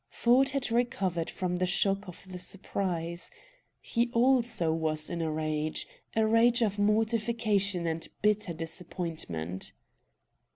[0.09, 3.29] Ford had recovered from the shock of the surprise.
[3.79, 9.73] He, also, was in a rage a rage of mortification and bitter disappointment.